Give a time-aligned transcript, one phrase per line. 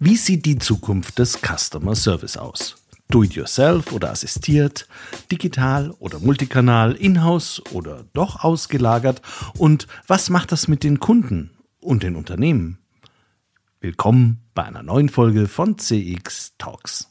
[0.00, 2.74] Wie sieht die Zukunft des Customer Service aus?
[3.10, 4.88] Do-it-yourself oder assistiert,
[5.30, 9.22] digital oder multikanal, in-house oder doch ausgelagert?
[9.56, 12.78] Und was macht das mit den Kunden und den Unternehmen?
[13.80, 17.06] Willkommen bei einer neuen Folge von CX Talks.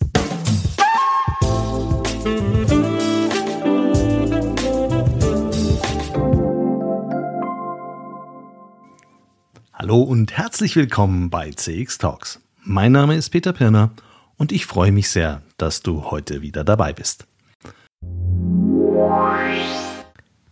[9.72, 12.43] Hallo und herzlich willkommen bei CX Talks.
[12.66, 13.92] Mein Name ist Peter Pirner
[14.38, 17.28] und ich freue mich sehr, dass du heute wieder dabei bist.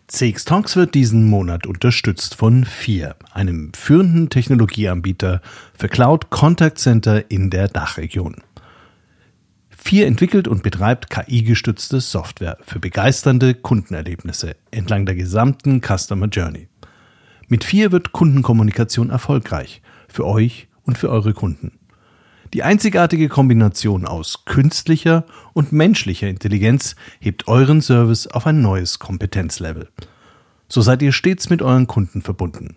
[0.07, 5.41] CX Talks wird diesen Monat unterstützt von FIR, einem führenden Technologieanbieter
[5.73, 8.43] für Cloud Contact Center in der Dachregion.
[9.69, 16.67] FIR entwickelt und betreibt KI-gestützte Software für begeisternde Kundenerlebnisse entlang der gesamten Customer Journey.
[17.47, 21.77] Mit FIR wird Kundenkommunikation erfolgreich für euch und für eure Kunden.
[22.53, 29.87] Die einzigartige Kombination aus künstlicher und menschlicher Intelligenz hebt euren Service auf ein neues Kompetenzlevel.
[30.67, 32.75] So seid ihr stets mit euren Kunden verbunden.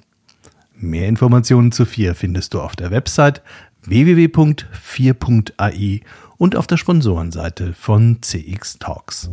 [0.77, 3.43] Mehr Informationen zu 4 findest du auf der Website
[3.83, 6.03] www.4.ai
[6.37, 9.29] und auf der Sponsorenseite von CX Talks.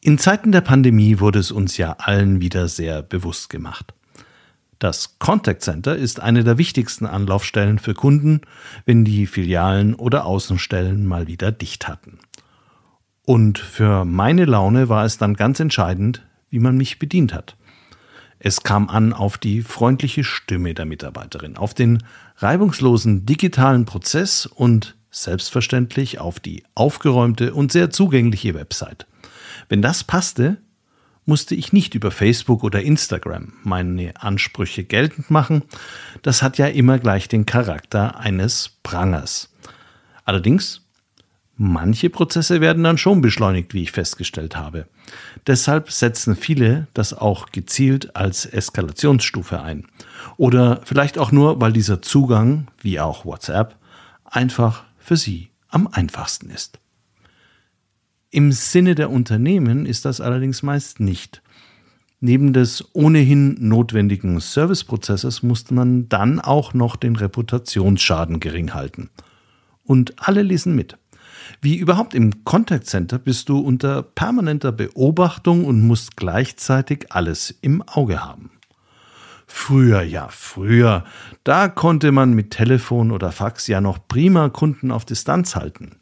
[0.00, 3.95] In Zeiten der Pandemie wurde es uns ja allen wieder sehr bewusst gemacht.
[4.78, 8.42] Das Contact Center ist eine der wichtigsten Anlaufstellen für Kunden,
[8.84, 12.18] wenn die Filialen oder Außenstellen mal wieder dicht hatten.
[13.24, 17.56] Und für meine Laune war es dann ganz entscheidend, wie man mich bedient hat.
[18.38, 22.02] Es kam an auf die freundliche Stimme der Mitarbeiterin, auf den
[22.36, 29.06] reibungslosen digitalen Prozess und selbstverständlich auf die aufgeräumte und sehr zugängliche Website.
[29.68, 30.58] Wenn das passte,
[31.26, 35.62] musste ich nicht über Facebook oder Instagram meine Ansprüche geltend machen.
[36.22, 39.52] Das hat ja immer gleich den Charakter eines Prangers.
[40.24, 40.82] Allerdings,
[41.56, 44.86] manche Prozesse werden dann schon beschleunigt, wie ich festgestellt habe.
[45.46, 49.86] Deshalb setzen viele das auch gezielt als Eskalationsstufe ein.
[50.36, 53.76] Oder vielleicht auch nur, weil dieser Zugang, wie auch WhatsApp,
[54.24, 56.78] einfach für sie am einfachsten ist.
[58.36, 61.40] Im Sinne der Unternehmen ist das allerdings meist nicht.
[62.20, 69.08] Neben des ohnehin notwendigen Serviceprozesses musste man dann auch noch den Reputationsschaden gering halten.
[69.84, 70.98] Und alle lesen mit.
[71.62, 77.80] Wie überhaupt im Contact Center bist du unter permanenter Beobachtung und musst gleichzeitig alles im
[77.88, 78.50] Auge haben.
[79.46, 81.04] Früher, ja, früher,
[81.42, 85.92] da konnte man mit Telefon oder Fax ja noch prima Kunden auf Distanz halten.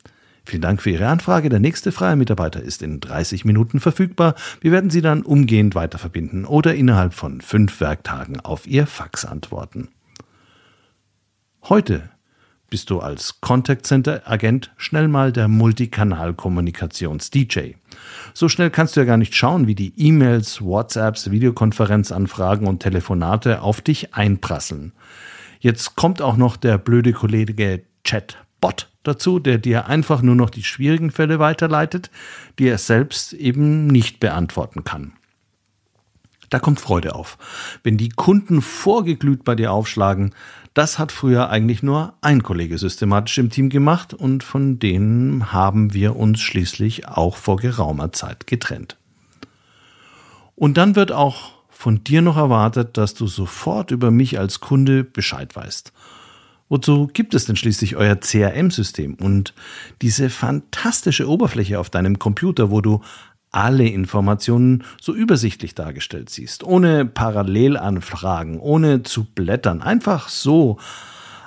[0.45, 1.49] Vielen Dank für Ihre Anfrage.
[1.49, 4.35] Der nächste freie Mitarbeiter ist in 30 Minuten verfügbar.
[4.61, 9.89] Wir werden Sie dann umgehend weiterverbinden oder innerhalb von fünf Werktagen auf Ihr Fax antworten.
[11.63, 12.11] Heute
[12.69, 17.77] bist du als Contact Center Agent schnell mal der Multikanal-Kommunikations-DJ.
[18.35, 23.63] So schnell kannst du ja gar nicht schauen, wie die E-Mails, WhatsApps, Videokonferenzanfragen und Telefonate
[23.63, 24.93] auf dich einprasseln.
[25.61, 27.81] Jetzt kommt auch noch der blöde Kollege
[28.65, 32.11] Chatbot dazu, der dir einfach nur noch die schwierigen Fälle weiterleitet,
[32.59, 35.13] die er selbst eben nicht beantworten kann.
[36.51, 37.37] Da kommt Freude auf.
[37.83, 40.35] Wenn die Kunden vorgeglüht bei dir aufschlagen,
[40.73, 45.93] das hat früher eigentlich nur ein Kollege systematisch im Team gemacht und von denen haben
[45.93, 48.97] wir uns schließlich auch vor geraumer Zeit getrennt.
[50.57, 55.05] Und dann wird auch von dir noch erwartet, dass du sofort über mich als Kunde
[55.05, 55.93] Bescheid weißt
[56.69, 59.55] Wozu gibt es denn schließlich euer CRM-System und
[60.03, 63.01] diese fantastische Oberfläche auf deinem Computer, wo du
[63.51, 70.79] alle Informationen so übersichtlich dargestellt siehst, ohne Parallelanfragen, ohne zu blättern, einfach so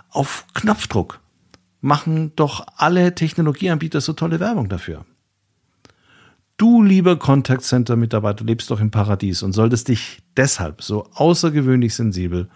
[0.09, 1.19] auf Knopfdruck
[1.81, 5.05] machen doch alle Technologieanbieter so tolle Werbung dafür.
[6.57, 11.93] Du, lieber Contact Center Mitarbeiter, lebst doch im Paradies und solltest dich deshalb so außergewöhnlich
[11.93, 12.49] sensibel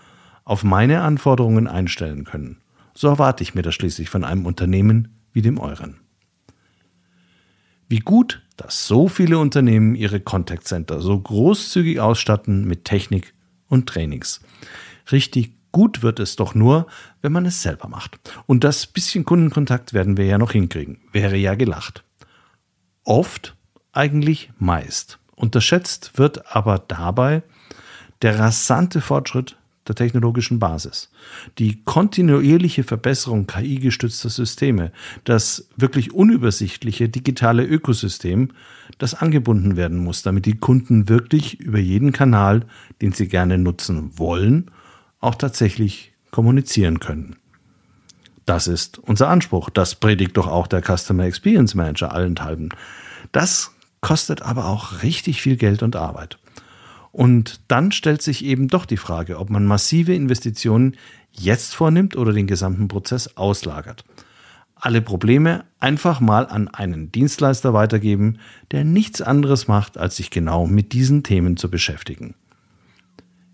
[0.43, 2.60] auf meine Anforderungen einstellen können.
[2.93, 5.99] So erwarte ich mir das schließlich von einem Unternehmen wie dem euren.
[7.87, 13.33] Wie gut, dass so viele Unternehmen ihre Contact Center so großzügig ausstatten mit Technik
[13.67, 14.41] und Trainings.
[15.11, 16.87] Richtig gut wird es doch nur,
[17.21, 18.19] wenn man es selber macht.
[18.45, 20.99] Und das bisschen Kundenkontakt werden wir ja noch hinkriegen.
[21.11, 22.03] Wäre ja gelacht.
[23.03, 23.55] Oft,
[23.91, 25.19] eigentlich meist.
[25.35, 27.43] Unterschätzt wird aber dabei
[28.21, 29.57] der rasante Fortschritt
[29.87, 31.09] der technologischen Basis.
[31.57, 34.91] Die kontinuierliche Verbesserung KI-gestützter Systeme,
[35.23, 38.49] das wirklich unübersichtliche digitale Ökosystem,
[38.97, 42.65] das angebunden werden muss, damit die Kunden wirklich über jeden Kanal,
[43.01, 44.69] den sie gerne nutzen wollen,
[45.19, 47.35] auch tatsächlich kommunizieren können.
[48.45, 49.69] Das ist unser Anspruch.
[49.69, 52.69] Das predigt doch auch der Customer Experience Manager allenthalben.
[53.31, 56.37] Das kostet aber auch richtig viel Geld und Arbeit.
[57.11, 60.95] Und dann stellt sich eben doch die Frage, ob man massive Investitionen
[61.31, 64.05] jetzt vornimmt oder den gesamten Prozess auslagert.
[64.75, 68.39] Alle Probleme einfach mal an einen Dienstleister weitergeben,
[68.71, 72.33] der nichts anderes macht, als sich genau mit diesen Themen zu beschäftigen.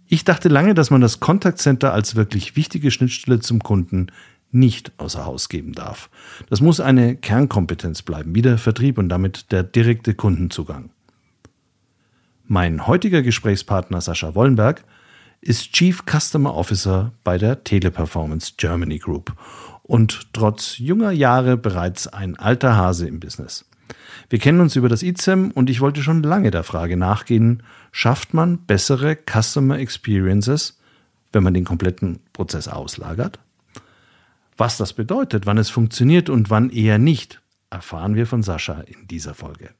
[0.08, 4.08] Ich dachte lange, dass man das Contact Center als wirklich wichtige Schnittstelle zum Kunden
[4.52, 6.10] nicht außer Haus geben darf.
[6.50, 10.92] Das muss eine Kernkompetenz bleiben, wie der Vertrieb und damit der direkte Kundenzugang.
[12.50, 14.86] Mein heutiger Gesprächspartner Sascha Wollenberg
[15.42, 19.34] ist Chief Customer Officer bei der Teleperformance Germany Group
[19.84, 23.66] und trotz junger Jahre bereits ein alter Hase im Business.
[24.30, 28.34] Wir kennen uns über das ICEM und ich wollte schon lange der Frage nachgehen, schafft
[28.34, 30.80] man bessere Customer Experiences,
[31.34, 33.40] wenn man den kompletten Prozess auslagert?
[34.56, 39.06] Was das bedeutet, wann es funktioniert und wann eher nicht, erfahren wir von Sascha in
[39.10, 39.72] dieser Folge.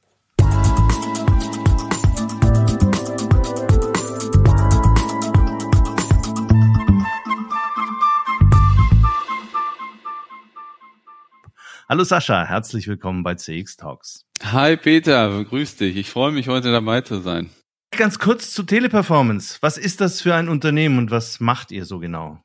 [11.90, 14.26] Hallo Sascha, herzlich willkommen bei CX Talks.
[14.42, 15.96] Hi Peter, grüß dich.
[15.96, 17.48] Ich freue mich heute dabei zu sein.
[17.92, 19.56] Ganz kurz zu Teleperformance.
[19.62, 22.42] Was ist das für ein Unternehmen und was macht ihr so genau?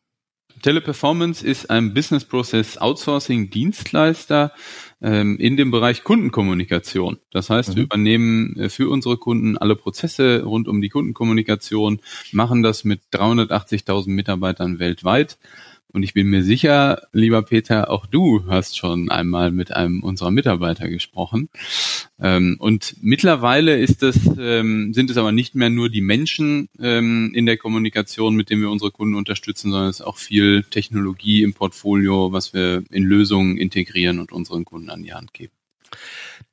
[0.62, 4.54] Teleperformance ist ein Business Process Outsourcing Dienstleister
[5.02, 7.20] ähm, in dem Bereich Kundenkommunikation.
[7.32, 7.76] Das heißt, mhm.
[7.76, 12.00] wir übernehmen äh, für unsere Kunden alle Prozesse rund um die Kundenkommunikation,
[12.32, 15.38] machen das mit 380.000 Mitarbeitern weltweit
[15.94, 20.32] und ich bin mir sicher, lieber Peter, auch du hast schon einmal mit einem unserer
[20.32, 21.50] Mitarbeiter gesprochen.
[22.20, 27.32] Ähm, und mittlerweile ist es, ähm, sind es aber nicht mehr nur die Menschen ähm,
[27.36, 31.44] in der Kommunikation, mit denen wir unsere Kunden unterstützen, sondern es ist auch viel Technologie
[31.44, 35.54] im Portfolio, was wir in Lösungen integrieren und unseren Kunden an die Hand geben.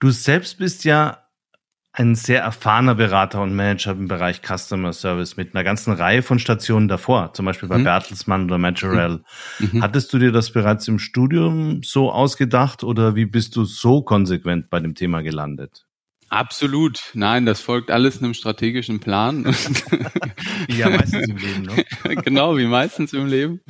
[0.01, 1.25] Du selbst bist ja
[1.93, 6.39] ein sehr erfahrener Berater und Manager im Bereich Customer Service mit einer ganzen Reihe von
[6.39, 7.85] Stationen davor, zum Beispiel bei mhm.
[7.85, 9.23] Bertelsmann oder Majorel.
[9.59, 9.69] Mhm.
[9.73, 9.83] mhm.
[9.83, 14.71] Hattest du dir das bereits im Studium so ausgedacht oder wie bist du so konsequent
[14.71, 15.87] bei dem Thema gelandet?
[16.29, 17.11] Absolut.
[17.15, 19.45] Nein, das folgt alles einem strategischen Plan.
[19.47, 22.17] wie ja meistens im Leben, ne?
[22.23, 23.61] genau, wie meistens im Leben.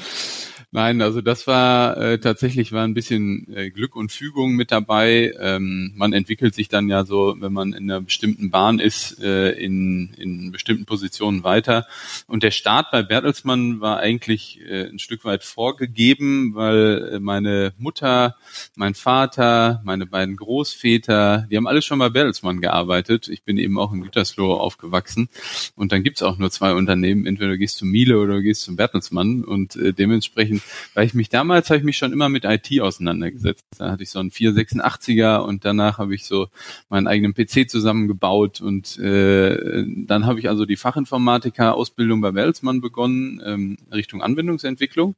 [0.73, 5.35] Nein, also das war äh, tatsächlich war ein bisschen äh, Glück und Fügung mit dabei.
[5.41, 9.51] Ähm, man entwickelt sich dann ja so, wenn man in einer bestimmten Bahn ist, äh,
[9.51, 11.89] in, in bestimmten Positionen weiter.
[12.29, 17.73] Und der Start bei Bertelsmann war eigentlich äh, ein Stück weit vorgegeben, weil äh, meine
[17.77, 18.37] Mutter,
[18.77, 23.27] mein Vater, meine beiden Großväter, die haben alle schon bei Bertelsmann gearbeitet.
[23.27, 25.31] Ich bin eben auch in Gütersloh aufgewachsen.
[25.75, 28.63] Und dann gibt's auch nur zwei Unternehmen, entweder du gehst zu Miele oder du gehst
[28.63, 29.43] zum Bertelsmann.
[29.43, 30.60] Und äh, dementsprechend
[30.95, 33.65] weil ich mich damals habe ich mich schon immer mit IT auseinandergesetzt.
[33.79, 36.49] Da hatte ich so einen 486er und danach habe ich so
[36.89, 43.43] meinen eigenen PC zusammengebaut und äh, dann habe ich also die Fachinformatiker-Ausbildung bei Welsmann begonnen,
[43.45, 45.15] ähm, Richtung Anwendungsentwicklung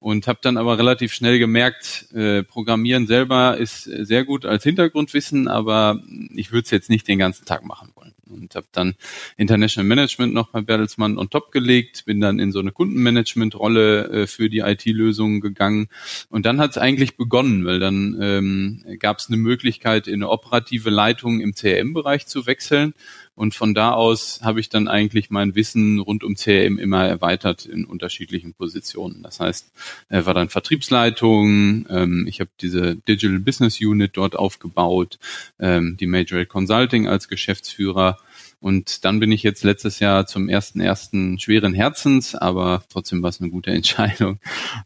[0.00, 5.48] und habe dann aber relativ schnell gemerkt, äh, Programmieren selber ist sehr gut als Hintergrundwissen,
[5.48, 6.00] aber
[6.34, 8.94] ich würde es jetzt nicht den ganzen Tag machen wollen und habe dann
[9.36, 14.26] International Management noch bei Bertelsmann on top gelegt, bin dann in so eine Kundenmanagement-Rolle äh,
[14.26, 15.88] für die IT-Lösungen gegangen.
[16.28, 20.30] Und dann hat es eigentlich begonnen, weil dann ähm, gab es eine Möglichkeit, in eine
[20.30, 22.94] operative Leitung im CRM-Bereich zu wechseln
[23.34, 27.64] und von da aus habe ich dann eigentlich mein Wissen rund um CRM immer erweitert
[27.64, 29.22] in unterschiedlichen Positionen.
[29.22, 29.72] Das heißt,
[30.08, 35.18] er war dann Vertriebsleitung, ähm, ich habe diese Digital Business Unit dort aufgebaut,
[35.58, 38.18] ähm, die Major Consulting als Geschäftsführer.
[38.60, 43.30] Und dann bin ich jetzt letztes Jahr zum ersten ersten schweren Herzens, aber trotzdem war
[43.30, 44.40] es eine gute Entscheidung,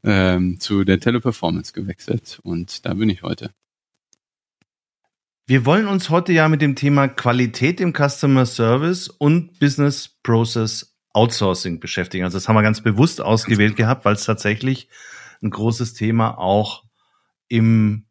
[0.05, 2.39] ähm, zu der Teleperformance gewechselt.
[2.43, 3.51] Und da bin ich heute.
[5.49, 10.97] Wir wollen uns heute ja mit dem Thema Qualität im Customer Service und Business Process
[11.13, 12.25] Outsourcing beschäftigen.
[12.25, 14.89] Also das haben wir ganz bewusst ausgewählt gehabt, weil es tatsächlich
[15.41, 16.83] ein großes Thema auch
[17.47, 18.07] im,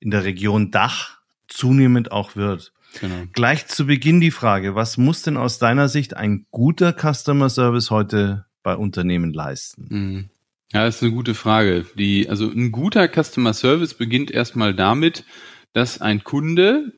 [0.00, 2.72] in der Region Dach zunehmend auch wird.
[3.00, 3.22] Genau.
[3.34, 7.92] Gleich zu Beginn die Frage, was muss denn aus deiner Sicht ein guter Customer Service
[7.92, 9.86] heute bei Unternehmen leisten?
[9.88, 10.30] Mhm.
[10.72, 11.86] Ja, das ist eine gute Frage.
[11.94, 15.24] Die, also ein guter Customer Service beginnt erstmal damit,
[15.72, 16.92] dass ein Kunde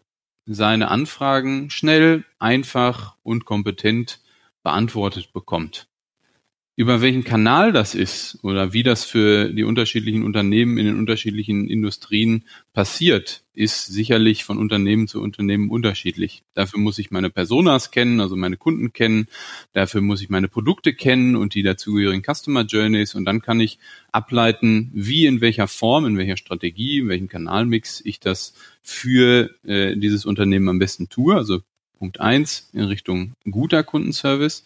[0.46, 4.20] seine Anfragen schnell, einfach und kompetent
[4.62, 5.88] beantwortet bekommt.
[6.74, 11.68] Über welchen Kanal das ist oder wie das für die unterschiedlichen Unternehmen in den unterschiedlichen
[11.68, 16.42] Industrien passiert, ist sicherlich von Unternehmen zu Unternehmen unterschiedlich.
[16.54, 19.26] Dafür muss ich meine Personas kennen, also meine Kunden kennen.
[19.72, 23.14] Dafür muss ich meine Produkte kennen und die dazugehörigen Customer Journeys.
[23.14, 23.78] Und dann kann ich
[24.10, 29.96] ableiten, wie, in welcher Form, in welcher Strategie, in welchem Kanalmix ich das für äh,
[29.96, 31.36] dieses Unternehmen am besten tue.
[31.36, 31.60] Also
[32.02, 34.64] Punkt eins in Richtung guter Kundenservice.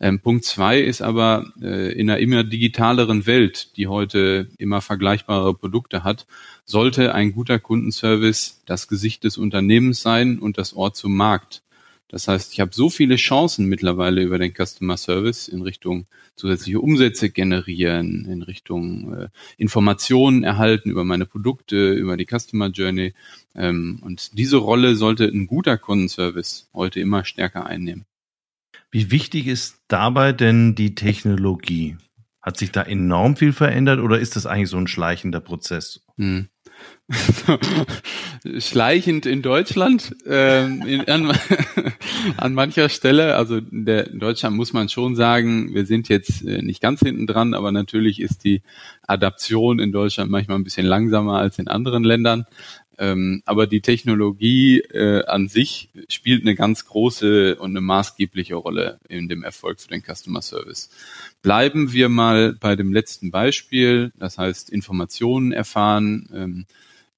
[0.00, 5.52] Ähm, Punkt zwei ist aber äh, in einer immer digitaleren Welt, die heute immer vergleichbare
[5.52, 6.26] Produkte hat,
[6.64, 11.60] sollte ein guter Kundenservice das Gesicht des Unternehmens sein und das Ort zum Markt.
[12.08, 16.80] Das heißt, ich habe so viele Chancen mittlerweile über den Customer Service in Richtung zusätzliche
[16.80, 23.12] Umsätze generieren, in Richtung äh, Informationen erhalten über meine Produkte, über die Customer Journey.
[23.54, 28.06] Ähm, und diese Rolle sollte ein guter Kundenservice heute immer stärker einnehmen.
[28.90, 31.98] Wie wichtig ist dabei denn die Technologie?
[32.40, 36.06] Hat sich da enorm viel verändert oder ist das eigentlich so ein schleichender Prozess?
[36.16, 36.48] Hm.
[38.58, 41.32] schleichend in Deutschland ähm, in, an,
[42.36, 43.36] an, mancher Stelle.
[43.36, 47.00] Also in, der, in, Deutschland muss man schon sagen, wir sind jetzt äh, nicht ganz
[47.00, 48.62] hinten dran, aber natürlich ist die
[49.06, 52.44] Adaption in Deutschland manchmal ein bisschen langsamer als in anderen Ländern.
[52.98, 58.98] Ähm, aber die Technologie äh, an sich spielt eine ganz große und eine maßgebliche Rolle
[59.08, 60.90] in dem Erfolg für den Customer Service.
[61.40, 66.28] Bleiben wir mal bei dem letzten Beispiel, das heißt Informationen erfahren.
[66.34, 66.66] Ähm,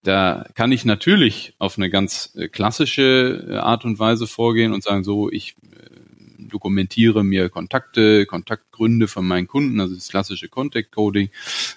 [0.03, 4.83] da kann ich natürlich auf eine ganz äh, klassische äh, Art und Weise vorgehen und
[4.83, 10.93] sagen, so, ich äh, dokumentiere mir Kontakte, Kontaktgründe von meinen Kunden, also das klassische Contact
[10.93, 11.31] Coding.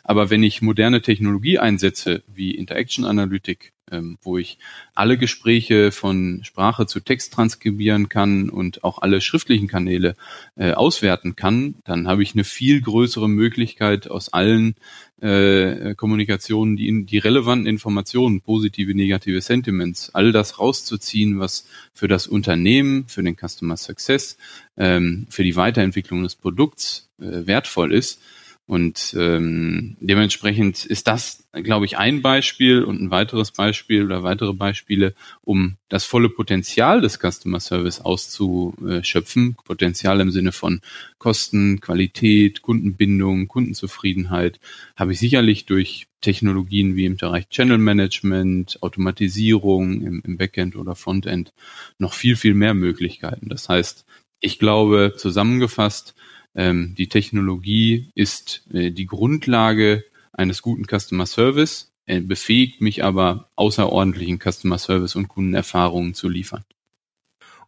[0.03, 4.57] Aber wenn ich moderne Technologie einsetze, wie Interaction Analytic, ähm, wo ich
[4.93, 10.15] alle Gespräche von Sprache zu Text transkribieren kann und auch alle schriftlichen Kanäle
[10.55, 14.75] äh, auswerten kann, dann habe ich eine viel größere Möglichkeit aus allen
[15.21, 22.27] äh, Kommunikationen, die, die relevanten Informationen, positive, negative Sentiments, all das rauszuziehen, was für das
[22.27, 24.37] Unternehmen, für den Customer Success,
[24.77, 28.21] ähm, für die Weiterentwicklung des Produkts äh, wertvoll ist
[28.65, 34.53] und ähm, dementsprechend ist das, glaube ich, ein Beispiel und ein weiteres Beispiel oder weitere
[34.53, 39.57] Beispiele, um das volle Potenzial des Customer Service auszuschöpfen.
[39.65, 40.79] Potenzial im Sinne von
[41.17, 44.61] Kosten, Qualität, Kundenbindung, Kundenzufriedenheit,
[44.95, 50.95] habe ich sicherlich durch Technologien wie im Bereich Channel Management, Automatisierung im, im Backend oder
[50.95, 51.53] Frontend
[51.97, 53.49] noch viel, viel mehr Möglichkeiten.
[53.49, 54.05] Das heißt,
[54.39, 56.15] ich glaube, zusammengefasst,
[56.55, 63.49] ähm, die Technologie ist äh, die Grundlage eines guten Customer Service, er befähigt mich aber
[63.55, 66.65] außerordentlichen Customer Service und Kundenerfahrungen zu liefern.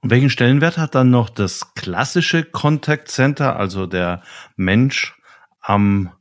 [0.01, 4.23] Und welchen Stellenwert hat dann noch das klassische Contact Center, also der
[4.55, 5.15] Mensch
[5.61, 6.11] am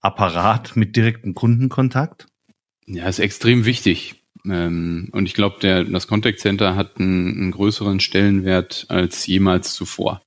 [0.00, 2.26] Apparat mit direktem Kundenkontakt?
[2.86, 4.22] Ja, ist extrem wichtig.
[4.44, 10.22] Ähm, und ich glaube, das Contact Center hat einen, einen größeren Stellenwert als jemals zuvor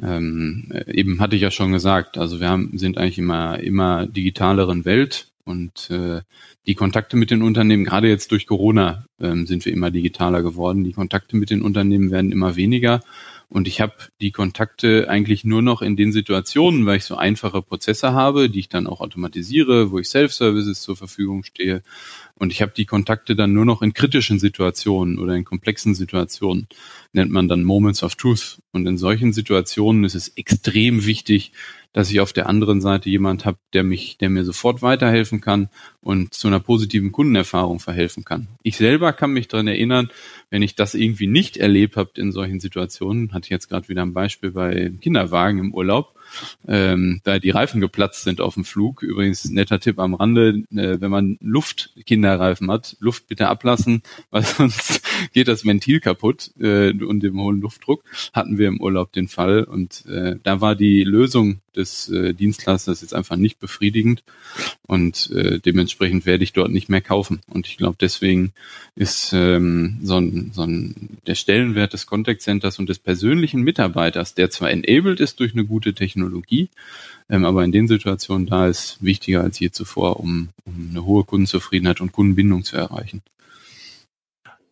[0.00, 4.84] ähm, eben hatte ich ja schon gesagt, also wir haben, sind eigentlich immer, immer digitaleren
[4.84, 6.20] Welt und äh,
[6.66, 10.84] die Kontakte mit den Unternehmen, gerade jetzt durch Corona, ähm, sind wir immer digitaler geworden.
[10.84, 13.00] Die Kontakte mit den Unternehmen werden immer weniger.
[13.48, 17.60] Und ich habe die Kontakte eigentlich nur noch in den Situationen, weil ich so einfache
[17.60, 21.82] Prozesse habe, die ich dann auch automatisiere, wo ich Self-Services zur Verfügung stehe.
[22.34, 26.66] Und ich habe die Kontakte dann nur noch in kritischen Situationen oder in komplexen Situationen,
[27.12, 28.60] nennt man dann Moments of Truth.
[28.72, 31.52] Und in solchen Situationen ist es extrem wichtig,
[31.92, 35.68] dass ich auf der anderen Seite jemand habe, der mich, der mir sofort weiterhelfen kann
[36.00, 38.48] und zu einer positiven Kundenerfahrung verhelfen kann.
[38.62, 40.08] Ich selber kann mich daran erinnern,
[40.50, 44.02] wenn ich das irgendwie nicht erlebt habe in solchen Situationen, hatte ich jetzt gerade wieder
[44.02, 46.14] ein Beispiel bei Kinderwagen im Urlaub,
[46.68, 49.02] ähm, da die Reifen geplatzt sind auf dem Flug.
[49.02, 55.02] Übrigens netter Tipp am Rande, äh, wenn man Luftkinderreifen hat, Luft bitte ablassen, weil sonst
[55.32, 58.04] geht das Ventil kaputt äh, und dem hohen Luftdruck.
[58.32, 63.00] Hatten wir im Urlaub den Fall und äh, da war die Lösung des äh, Dienstleisters
[63.00, 64.22] jetzt einfach nicht befriedigend
[64.86, 67.40] und äh, dementsprechend werde ich dort nicht mehr kaufen.
[67.48, 68.52] Und ich glaube, deswegen
[68.94, 74.34] ist ähm, so, ein, so ein, der Stellenwert des Contact Centers und des persönlichen Mitarbeiters,
[74.34, 76.68] der zwar enabled ist durch eine gute Technologie,
[77.28, 81.24] ähm, aber in den Situationen da ist wichtiger als je zuvor, um, um eine hohe
[81.24, 83.22] Kundenzufriedenheit und Kundenbindung zu erreichen.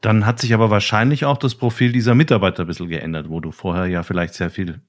[0.01, 3.53] Dann hat sich aber wahrscheinlich auch das Profil dieser Mitarbeiter ein bisschen geändert, wo du
[3.53, 4.81] vorher ja vielleicht sehr viel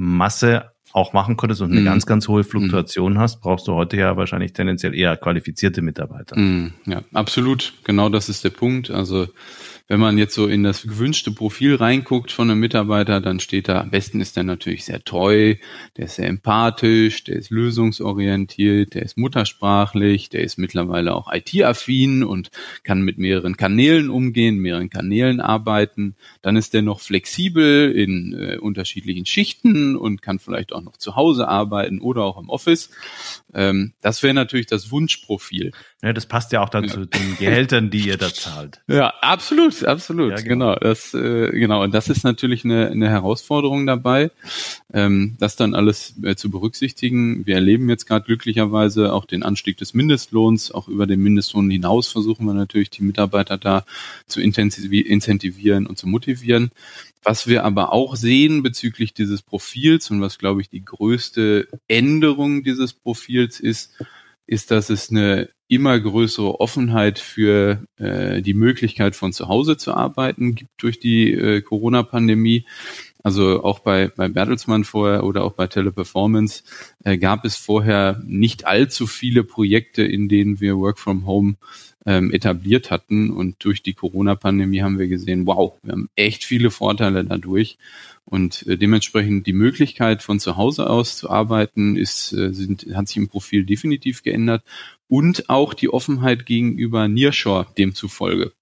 [0.00, 1.84] Masse auch machen konntest und eine mm.
[1.84, 3.18] ganz, ganz hohe Fluktuation mm.
[3.18, 6.36] hast, brauchst du heute ja wahrscheinlich tendenziell eher qualifizierte Mitarbeiter.
[6.38, 7.74] Mm, ja, absolut.
[7.84, 8.90] Genau das ist der Punkt.
[8.90, 9.28] Also
[9.90, 13.80] wenn man jetzt so in das gewünschte Profil reinguckt von einem Mitarbeiter, dann steht da,
[13.80, 15.56] am besten ist er natürlich sehr treu,
[15.96, 22.22] der ist sehr empathisch, der ist lösungsorientiert, der ist muttersprachlich, der ist mittlerweile auch IT-affin
[22.22, 22.52] und
[22.84, 26.14] kann mit mehreren Kanälen umgehen, mehreren Kanälen arbeiten.
[26.40, 31.16] Dann ist der noch flexibel in äh, unterschiedlichen Schichten und kann vielleicht auch noch zu
[31.16, 32.90] Hause arbeiten oder auch im Office.
[33.52, 35.72] Ähm, das wäre natürlich das Wunschprofil.
[36.02, 36.90] Ja, das passt ja auch dann ja.
[36.90, 38.80] zu den Gehältern, die ihr da zahlt.
[38.86, 40.74] Ja, absolut, absolut, ja, genau.
[40.74, 40.74] genau.
[40.76, 41.82] Das, äh, genau.
[41.82, 44.30] Und das ist natürlich eine, eine Herausforderung dabei,
[44.92, 47.46] ähm, das dann alles äh, zu berücksichtigen.
[47.46, 50.72] Wir erleben jetzt gerade glücklicherweise auch den Anstieg des Mindestlohns.
[50.72, 53.84] Auch über den Mindestlohn hinaus versuchen wir natürlich die Mitarbeiter da
[54.26, 56.70] zu incentivieren und zu motivieren.
[57.22, 62.64] Was wir aber auch sehen bezüglich dieses Profils und was, glaube ich, die größte Änderung
[62.64, 63.92] dieses Profils ist,
[64.46, 69.94] ist, dass es eine immer größere Offenheit für äh, die Möglichkeit von zu Hause zu
[69.94, 72.66] arbeiten gibt durch die äh, Corona-Pandemie.
[73.22, 76.64] Also auch bei, bei Bertelsmann vorher oder auch bei Teleperformance
[77.04, 81.54] äh, gab es vorher nicht allzu viele Projekte, in denen wir Work from Home
[82.06, 83.30] ähm, etabliert hatten.
[83.30, 87.78] Und durch die Corona-Pandemie haben wir gesehen, wow, wir haben echt viele Vorteile dadurch.
[88.24, 93.08] Und äh, dementsprechend die Möglichkeit von zu Hause aus zu arbeiten ist, äh, sind, hat
[93.08, 94.62] sich im Profil definitiv geändert.
[95.08, 98.52] Und auch die Offenheit gegenüber Nearshore demzufolge.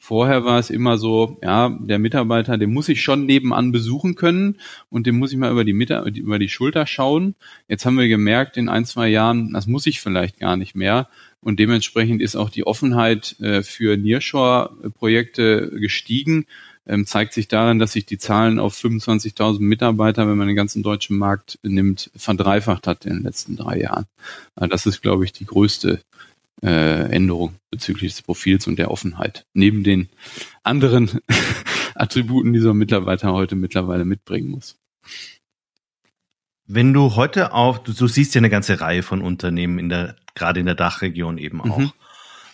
[0.00, 4.56] Vorher war es immer so, ja, der Mitarbeiter, den muss ich schon nebenan besuchen können
[4.90, 7.34] und dem muss ich mal über die, Mitar über die Schulter schauen.
[7.66, 11.08] Jetzt haben wir gemerkt, in ein, zwei Jahren, das muss ich vielleicht gar nicht mehr.
[11.40, 16.46] Und dementsprechend ist auch die Offenheit äh, für Nearshore-Projekte gestiegen.
[16.86, 20.82] Ähm, zeigt sich darin, dass sich die Zahlen auf 25.000 Mitarbeiter, wenn man den ganzen
[20.82, 24.06] deutschen Markt nimmt, verdreifacht hat in den letzten drei Jahren.
[24.56, 26.00] Also das ist, glaube ich, die größte
[26.62, 29.46] äh, Änderung bezüglich des Profils und der Offenheit.
[29.52, 30.08] Neben den
[30.62, 31.20] anderen
[31.94, 34.76] Attributen, die so ein Mitarbeiter heute mittlerweile mitbringen muss.
[36.70, 40.16] Wenn du heute auf, du, du, siehst ja eine ganze Reihe von Unternehmen in der,
[40.34, 41.78] gerade in der Dachregion eben auch.
[41.78, 41.92] Mhm.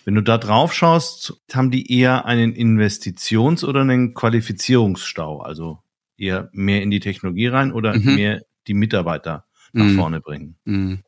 [0.05, 5.79] Wenn du da drauf schaust, haben die eher einen Investitions- oder einen Qualifizierungsstau, also
[6.17, 8.15] eher mehr in die Technologie rein oder mhm.
[8.15, 9.95] mehr die Mitarbeiter nach mhm.
[9.97, 10.55] vorne bringen?
[10.63, 10.99] Mhm.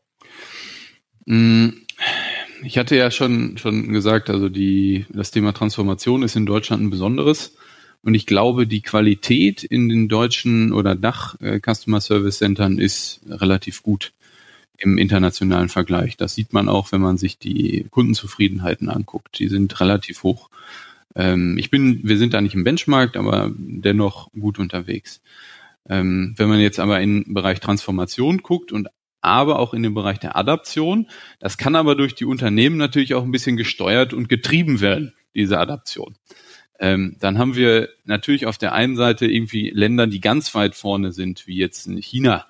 [1.26, 1.82] Mhm.
[2.64, 6.90] Ich hatte ja schon, schon gesagt, also die, das Thema Transformation ist in Deutschland ein
[6.90, 7.56] besonderes.
[8.04, 11.60] Und ich glaube, die Qualität in den deutschen oder Dach äh,
[12.00, 14.14] Service Centern ist relativ gut
[14.78, 16.18] im internationalen Vergleich.
[16.18, 19.40] Das sieht man auch, wenn man sich die Kundenzufriedenheiten anguckt.
[19.40, 20.50] Die sind relativ hoch.
[21.16, 25.22] Ähm, ich bin, wir sind da nicht im Benchmark, aber dennoch gut unterwegs.
[25.90, 28.88] Ähm, wenn man jetzt aber in den Bereich Transformation guckt und
[29.22, 31.08] aber auch in den Bereich der Adaption,
[31.40, 35.60] das kann aber durch die Unternehmen natürlich auch ein bisschen gesteuert und getrieben werden, diese
[35.60, 36.16] Adaption.
[36.80, 41.12] Ähm, dann haben wir natürlich auf der einen Seite irgendwie Länder, die ganz weit vorne
[41.12, 42.46] sind, wie jetzt in China.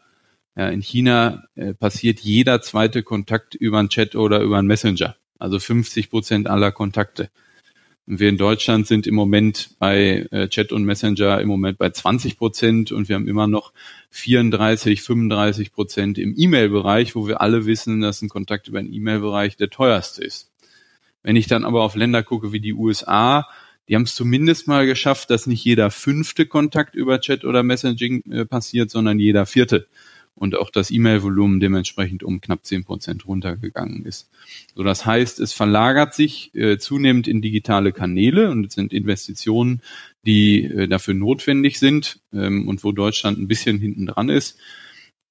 [0.56, 5.16] Ja, in China äh, passiert jeder zweite Kontakt über einen Chat oder über einen Messenger.
[5.40, 7.30] Also 50 Prozent aller Kontakte.
[8.08, 11.90] Und wir in Deutschland sind im Moment bei äh, Chat und Messenger im Moment bei
[11.90, 13.74] 20 Prozent und wir haben immer noch
[14.12, 19.58] 34, 35 Prozent im E-Mail-Bereich, wo wir alle wissen, dass ein Kontakt über den E-Mail-Bereich
[19.58, 20.52] der teuerste ist.
[21.22, 23.46] Wenn ich dann aber auf Länder gucke wie die USA,
[23.88, 28.23] die haben es zumindest mal geschafft, dass nicht jeder fünfte Kontakt über Chat oder Messaging
[28.32, 29.88] äh, passiert, sondern jeder vierte.
[30.36, 34.30] Und auch das E-Mail-Volumen dementsprechend um knapp zehn Prozent runtergegangen ist.
[34.76, 39.82] So, das heißt, es verlagert sich äh, zunehmend in digitale Kanäle und es sind Investitionen,
[40.28, 44.60] die äh, dafür notwendig sind ähm, und wo Deutschland ein bisschen hinten dran ist.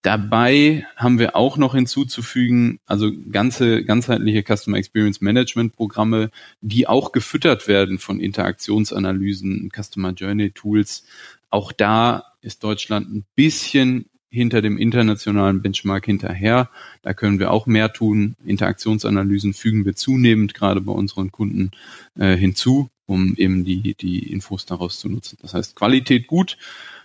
[0.02, 6.30] Dabei haben wir auch noch hinzuzufügen, also ganze ganzheitliche Customer Experience Management Programme,
[6.60, 11.04] die auch gefüttert werden von Interaktionsanalysen, Customer Journey Tools.
[11.50, 16.70] Auch da ist Deutschland ein bisschen hinter dem internationalen Benchmark hinterher.
[17.02, 18.36] Da können wir auch mehr tun.
[18.44, 21.70] Interaktionsanalysen fügen wir zunehmend gerade bei unseren Kunden
[22.18, 25.38] äh, hinzu, um eben die, die Infos daraus zu nutzen.
[25.40, 26.58] Das heißt, Qualität gut,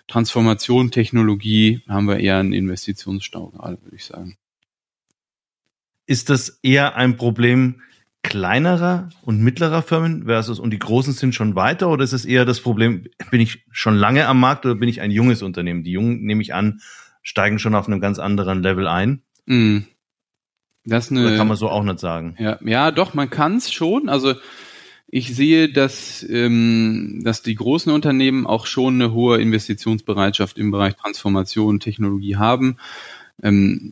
[0.07, 4.37] Transformation, Technologie haben wir eher einen Investitionsstau gerade, würde ich sagen.
[6.05, 7.81] Ist das eher ein Problem
[8.23, 12.45] kleinerer und mittlerer Firmen versus und die großen sind schon weiter oder ist es eher
[12.45, 15.83] das Problem, bin ich schon lange am Markt oder bin ich ein junges Unternehmen?
[15.83, 16.81] Die Jungen, nehme ich an,
[17.23, 19.23] steigen schon auf einem ganz anderen Level ein.
[19.45, 19.79] Mm.
[20.83, 22.35] Das eine, kann man so auch nicht sagen.
[22.39, 24.09] Ja, ja doch, man kann es schon.
[24.09, 24.33] Also
[25.13, 30.95] ich sehe, dass, ähm, dass die großen Unternehmen auch schon eine hohe Investitionsbereitschaft im Bereich
[30.95, 32.77] Transformation, Technologie haben.
[33.43, 33.91] Ähm,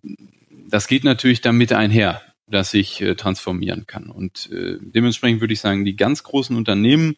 [0.69, 2.21] das geht natürlich damit einher.
[2.51, 4.09] das ich äh, transformieren kann.
[4.09, 7.15] Und äh, dementsprechend würde ich sagen, die ganz großen Unternehmen,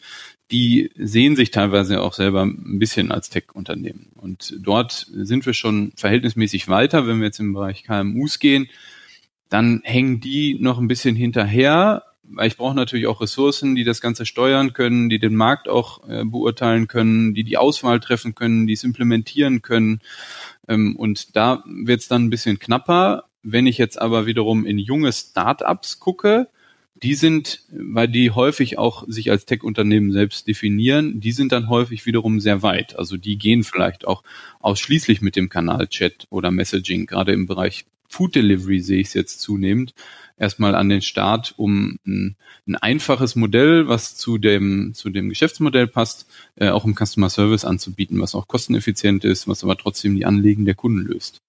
[0.51, 4.11] die sehen sich teilweise auch selber ein bisschen als Tech-Unternehmen.
[4.15, 8.67] Und dort sind wir schon verhältnismäßig weiter, wenn wir jetzt im Bereich KMUs gehen.
[9.47, 12.03] Dann hängen die noch ein bisschen hinterher,
[12.43, 16.23] ich brauche natürlich auch Ressourcen, die das Ganze steuern können, die den Markt auch äh,
[16.23, 20.01] beurteilen können, die die Auswahl treffen können, die es implementieren können.
[20.67, 23.25] Ähm, und da wird es dann ein bisschen knapper.
[23.43, 26.47] Wenn ich jetzt aber wiederum in junge Startups gucke,
[27.03, 32.05] die sind, weil die häufig auch sich als Tech-Unternehmen selbst definieren, die sind dann häufig
[32.05, 32.97] wiederum sehr weit.
[32.97, 34.23] Also die gehen vielleicht auch
[34.59, 37.07] ausschließlich mit dem Kanal Chat oder Messaging.
[37.07, 39.95] Gerade im Bereich Food Delivery sehe ich es jetzt zunehmend
[40.41, 42.35] erstmal an den Start, um ein,
[42.67, 47.63] ein, einfaches Modell, was zu dem, zu dem Geschäftsmodell passt, äh, auch im Customer Service
[47.63, 51.41] anzubieten, was auch kosteneffizient ist, was aber trotzdem die Anliegen der Kunden löst.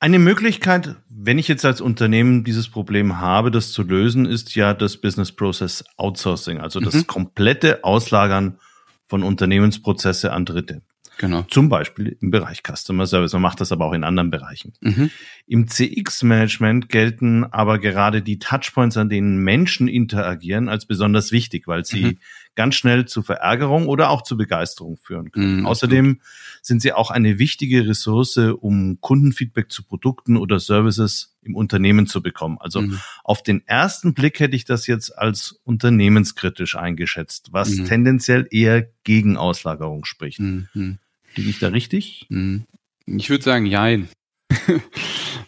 [0.00, 4.74] Eine Möglichkeit, wenn ich jetzt als Unternehmen dieses Problem habe, das zu lösen, ist ja
[4.74, 7.06] das Business Process Outsourcing, also das mhm.
[7.06, 8.58] komplette Auslagern
[9.06, 10.82] von Unternehmensprozesse an Dritte.
[11.18, 11.42] Genau.
[11.42, 13.32] Zum Beispiel im Bereich Customer Service.
[13.32, 14.72] Man macht das aber auch in anderen Bereichen.
[14.80, 15.10] Mhm.
[15.46, 21.84] Im CX-Management gelten aber gerade die Touchpoints, an denen Menschen interagieren, als besonders wichtig, weil
[21.84, 22.18] sie mhm.
[22.54, 25.60] Ganz schnell zu Verärgerung oder auch zu Begeisterung führen können.
[25.60, 26.20] Mhm, Außerdem
[26.60, 32.22] sind sie auch eine wichtige Ressource, um Kundenfeedback zu Produkten oder Services im Unternehmen zu
[32.22, 32.58] bekommen.
[32.60, 33.00] Also mhm.
[33.24, 37.84] auf den ersten Blick hätte ich das jetzt als unternehmenskritisch eingeschätzt, was mhm.
[37.86, 40.40] tendenziell eher gegen Auslagerung spricht.
[40.40, 40.98] Mhm.
[41.34, 42.26] Liege ich da richtig?
[42.28, 42.66] Mhm.
[43.06, 44.08] Ich würde sagen, jein.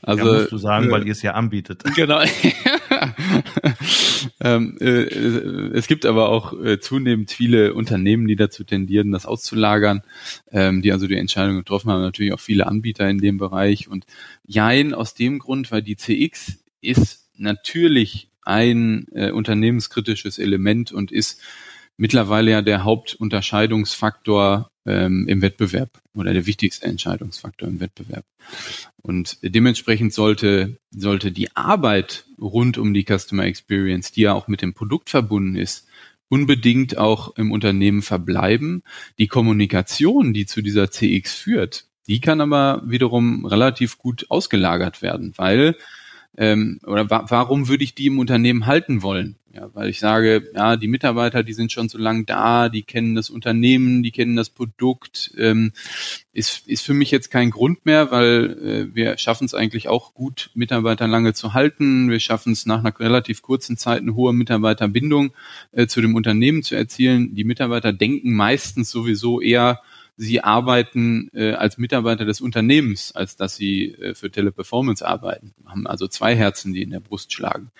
[0.02, 1.82] Also ja, musst du sagen, äh, weil ihr es ja anbietet.
[1.94, 2.20] Genau.
[4.40, 4.86] ähm, äh,
[5.76, 10.02] es gibt aber auch äh, zunehmend viele Unternehmen, die dazu tendieren, das auszulagern,
[10.50, 12.02] ähm, die also die Entscheidung getroffen haben.
[12.02, 13.88] Natürlich auch viele Anbieter in dem Bereich.
[13.88, 14.06] Und
[14.44, 21.40] jein aus dem Grund, weil die CX ist natürlich ein äh, unternehmenskritisches Element und ist
[21.96, 28.24] mittlerweile ja der Hauptunterscheidungsfaktor ähm, im Wettbewerb oder der wichtigste Entscheidungsfaktor im Wettbewerb.
[29.02, 34.62] Und dementsprechend sollte, sollte die Arbeit rund um die Customer Experience, die ja auch mit
[34.62, 35.86] dem Produkt verbunden ist,
[36.28, 38.82] unbedingt auch im Unternehmen verbleiben.
[39.18, 45.32] Die Kommunikation, die zu dieser CX führt, die kann aber wiederum relativ gut ausgelagert werden,
[45.36, 45.76] weil
[46.36, 49.36] ähm, oder wa warum würde ich die im Unternehmen halten wollen?
[49.54, 53.14] Ja, weil ich sage, ja, die Mitarbeiter, die sind schon so lange da, die kennen
[53.14, 55.70] das Unternehmen, die kennen das Produkt, ähm,
[56.32, 60.12] ist, ist für mich jetzt kein Grund mehr, weil äh, wir schaffen es eigentlich auch
[60.12, 62.10] gut, Mitarbeiter lange zu halten.
[62.10, 65.32] Wir schaffen es nach einer relativ kurzen Zeit eine hohe Mitarbeiterbindung
[65.70, 67.36] äh, zu dem Unternehmen zu erzielen.
[67.36, 69.80] Die Mitarbeiter denken meistens sowieso eher
[70.16, 75.54] sie arbeiten äh, als Mitarbeiter des Unternehmens, als dass sie äh, für Teleperformance arbeiten.
[75.66, 77.70] Haben also zwei Herzen, die in der Brust schlagen.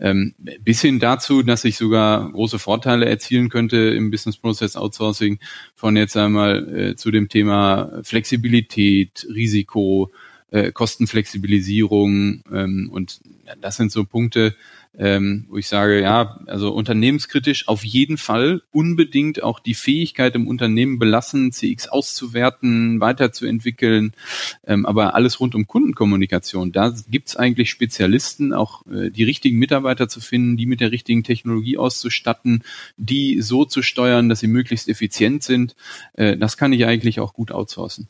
[0.00, 5.38] Ähm, bis hin dazu, dass ich sogar große Vorteile erzielen könnte im Business Process Outsourcing
[5.74, 10.10] von jetzt einmal äh, zu dem Thema Flexibilität, Risiko,
[10.50, 13.20] äh, Kostenflexibilisierung ähm, und
[13.60, 14.54] das sind so Punkte,
[14.98, 20.48] ähm, wo ich sage, ja, also unternehmenskritisch auf jeden Fall unbedingt auch die Fähigkeit im
[20.48, 24.12] Unternehmen belassen, CX auszuwerten, weiterzuentwickeln,
[24.66, 30.08] ähm, aber alles rund um Kundenkommunikation, da gibt's eigentlich Spezialisten, auch äh, die richtigen Mitarbeiter
[30.08, 32.64] zu finden, die mit der richtigen Technologie auszustatten,
[32.96, 35.76] die so zu steuern, dass sie möglichst effizient sind.
[36.14, 38.08] Äh, das kann ich eigentlich auch gut outsourcen.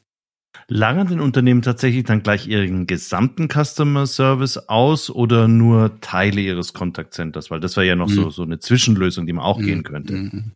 [0.69, 6.73] Lagern den Unternehmen tatsächlich dann gleich ihren gesamten Customer Service aus oder nur Teile ihres
[6.73, 7.51] Contact Centers?
[7.51, 8.15] Weil das wäre ja noch mhm.
[8.15, 9.65] so, so eine Zwischenlösung, die man auch mhm.
[9.65, 10.15] gehen könnte.
[10.15, 10.53] Mhm.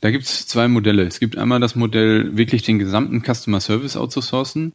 [0.00, 1.02] Da gibt es zwei Modelle.
[1.02, 4.72] Es gibt einmal das Modell, wirklich den gesamten Customer Service outzusourcen,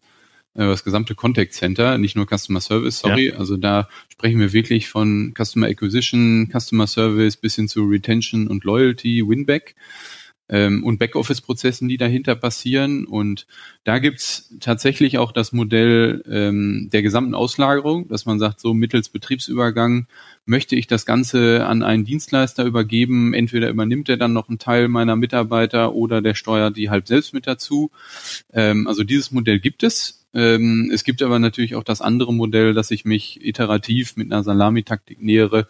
[0.53, 3.29] äh, das gesamte Contact Center, nicht nur Customer Service, sorry.
[3.29, 3.37] Ja.
[3.37, 8.63] Also da sprechen wir wirklich von Customer Acquisition, Customer Service bis hin zu Retention und
[8.63, 9.75] Loyalty, Winback
[10.49, 13.05] ähm, und Backoffice-Prozessen, die dahinter passieren.
[13.05, 13.47] Und
[13.83, 19.09] da gibt's tatsächlich auch das Modell ähm, der gesamten Auslagerung, dass man sagt, so mittels
[19.09, 20.07] Betriebsübergang
[20.45, 23.33] möchte ich das Ganze an einen Dienstleister übergeben.
[23.33, 27.33] Entweder übernimmt er dann noch einen Teil meiner Mitarbeiter oder der steuert die halb selbst
[27.33, 27.91] mit dazu.
[28.53, 30.25] Ähm, also dieses Modell gibt es.
[30.35, 34.43] Ähm, es gibt aber natürlich auch das andere Modell, dass ich mich iterativ mit einer
[34.43, 35.67] Salamitaktik nähere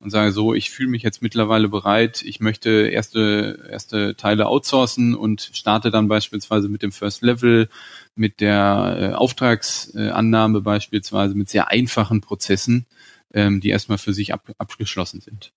[0.00, 5.14] und sage so, ich fühle mich jetzt mittlerweile bereit, ich möchte erste, erste Teile outsourcen
[5.14, 7.68] und starte dann beispielsweise mit dem First Level,
[8.14, 12.86] mit der äh, Auftragsannahme beispielsweise, mit sehr einfachen Prozessen,
[13.34, 15.52] ähm, die erstmal für sich ab, abgeschlossen sind.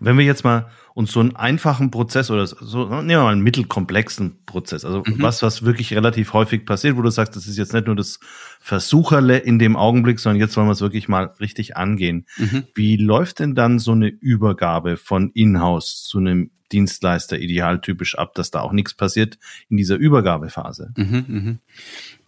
[0.00, 3.42] Wenn wir jetzt mal uns so einen einfachen Prozess oder so, nehmen wir mal einen
[3.42, 5.20] mittelkomplexen Prozess, also mhm.
[5.20, 8.20] was, was wirklich relativ häufig passiert, wo du sagst, das ist jetzt nicht nur das
[8.60, 12.26] Versucherle in dem Augenblick, sondern jetzt wollen wir es wirklich mal richtig angehen.
[12.38, 12.64] Mhm.
[12.74, 18.50] Wie läuft denn dann so eine Übergabe von Inhouse zu einem Dienstleister idealtypisch ab, dass
[18.50, 20.92] da auch nichts passiert in dieser Übergabephase?
[20.96, 21.56] Mhm, mh.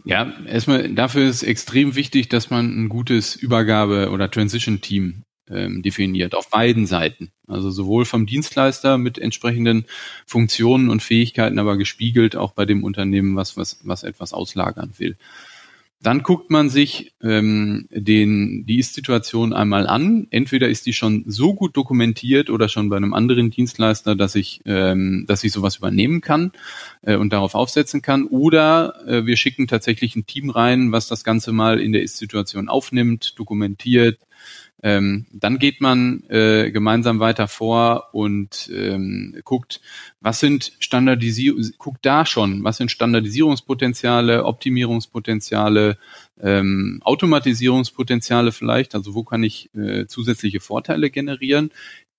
[0.05, 6.35] Ja, erstmal dafür ist extrem wichtig, dass man ein gutes Übergabe- oder Transition-Team ähm, definiert,
[6.35, 7.31] auf beiden Seiten.
[7.47, 9.87] Also sowohl vom Dienstleister mit entsprechenden
[10.27, 15.17] Funktionen und Fähigkeiten, aber gespiegelt auch bei dem Unternehmen, was, was, was etwas auslagern will.
[16.03, 20.27] Dann guckt man sich ähm, den, die Ist-Situation einmal an.
[20.31, 24.61] Entweder ist die schon so gut dokumentiert oder schon bei einem anderen Dienstleister, dass ich,
[24.67, 26.53] ähm, dass ich sowas übernehmen kann
[27.01, 28.27] äh, und darauf aufsetzen kann.
[28.27, 32.69] Oder äh, wir schicken tatsächlich ein Team rein, was das Ganze mal in der Ist-Situation
[32.69, 34.19] aufnimmt, dokumentiert,
[34.87, 39.81] ähm, dann geht man äh, gemeinsam weiter vor und ähm, guckt,
[40.20, 45.99] was sind Standardisierung, guckt da schon, was sind Standardisierungspotenziale, Optimierungspotenziale,
[46.40, 51.72] ähm, Automatisierungspotenziale vielleicht, also wo kann ich äh, zusätzliche Vorteile generieren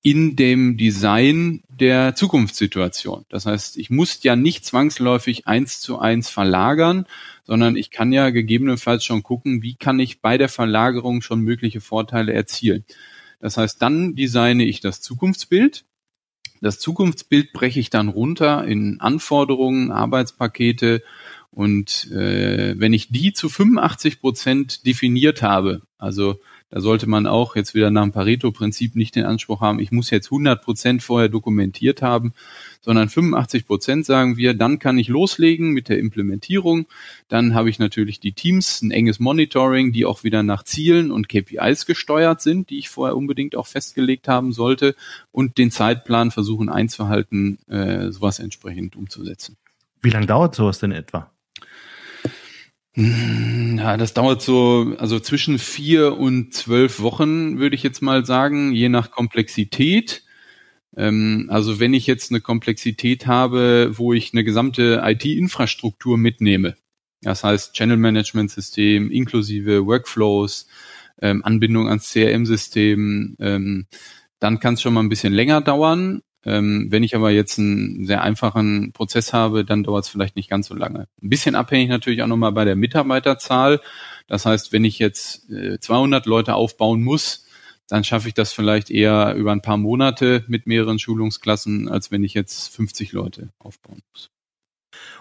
[0.04, 3.26] in dem Design der Zukunftssituation.
[3.30, 7.06] Das heißt, ich muss ja nicht zwangsläufig eins zu eins verlagern,
[7.44, 11.82] sondern ich kann ja gegebenenfalls schon gucken, wie kann ich bei der Verlagerung schon mögliche
[11.82, 12.86] Vorteile erzielen.
[13.40, 15.86] Das heißt, dann designe ich das Zukunftsbild.
[16.62, 21.04] Das Zukunftsbild breche ich dann runter in Anforderungen, Arbeitspakete
[21.52, 27.56] und äh, wenn ich die zu 85 Prozent definiert habe, also da sollte man auch
[27.56, 31.30] jetzt wieder nach dem Pareto-Prinzip nicht den Anspruch haben, ich muss jetzt 100 Prozent vorher
[31.30, 32.34] dokumentiert haben,
[32.82, 36.88] sondern 85 Prozent sagen wir, dann kann ich loslegen mit der Implementierung.
[37.30, 41.30] Dann habe ich natürlich die Teams, ein enges Monitoring, die auch wieder nach Zielen und
[41.30, 44.95] KPIs gesteuert sind, die ich vorher unbedingt auch festgelegt haben sollte
[45.32, 49.58] und den Zeitplan versuchen einzuhalten, äh, sowas entsprechend umzusetzen.
[50.01, 51.32] Wie lange dauert sowas denn etwa?
[53.00, 58.72] Ja, das dauert so, also zwischen vier und zwölf Wochen, würde ich jetzt mal sagen,
[58.74, 60.24] je nach Komplexität.
[60.96, 66.76] Ähm, also wenn ich jetzt eine Komplexität habe, wo ich eine gesamte IT-Infrastruktur mitnehme,
[67.22, 70.68] das heißt Channel Management System inklusive Workflows,
[71.22, 73.88] ähm, Anbindung ans CRM-System, ähm,
[74.40, 76.24] dann kann es schon mal ein bisschen länger dauern.
[76.45, 80.50] Ähm, wenn ich aber jetzt einen sehr einfachen Prozess habe, dann dauert es vielleicht nicht
[80.50, 81.08] ganz so lange.
[81.21, 83.82] Ein bisschen abhängig natürlich auch nochmal bei der Mitarbeiterzahl.
[84.28, 87.45] Das heißt, wenn ich jetzt äh, 200 Leute aufbauen muss,
[87.88, 92.23] dann schaffe ich das vielleicht eher über ein paar Monate mit mehreren Schulungsklassen, als wenn
[92.23, 94.30] ich jetzt 50 Leute aufbauen muss.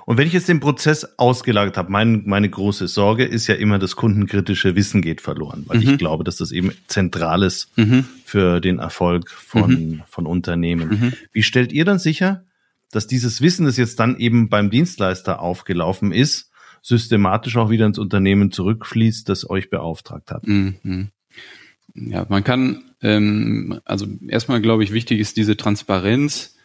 [0.07, 3.81] Und wenn ich jetzt den Prozess ausgelagert habe, mein, meine große Sorge ist ja immer,
[3.81, 5.91] das kundenkritische Wissen geht verloren, weil mhm.
[5.91, 8.05] ich glaube, dass das eben zentral ist mhm.
[8.25, 10.03] für den Erfolg von, mhm.
[10.07, 10.89] von Unternehmen.
[10.89, 11.13] Mhm.
[11.33, 12.45] Wie stellt ihr dann sicher,
[12.93, 16.51] dass dieses Wissen, das jetzt dann eben beim Dienstleister aufgelaufen ist,
[16.83, 20.47] systematisch auch wieder ins Unternehmen zurückfließt, das euch beauftragt hat?
[20.47, 21.11] Mhm.
[21.95, 26.56] Ja, man kann, ähm, also erstmal glaube ich, wichtig ist diese Transparenz